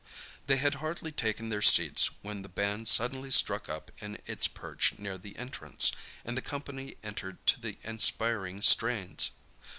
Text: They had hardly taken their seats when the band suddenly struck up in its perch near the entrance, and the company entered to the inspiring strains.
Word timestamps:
They 0.47 0.57
had 0.57 0.73
hardly 0.81 1.11
taken 1.11 1.49
their 1.49 1.61
seats 1.61 2.09
when 2.23 2.41
the 2.41 2.49
band 2.49 2.87
suddenly 2.87 3.29
struck 3.29 3.69
up 3.69 3.91
in 4.01 4.17
its 4.25 4.47
perch 4.47 4.97
near 4.97 5.15
the 5.15 5.35
entrance, 5.35 5.91
and 6.25 6.35
the 6.35 6.41
company 6.41 6.97
entered 7.03 7.45
to 7.45 7.61
the 7.61 7.77
inspiring 7.83 8.63
strains. 8.63 9.29